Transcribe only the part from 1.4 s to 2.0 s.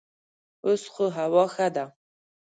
ښه ده.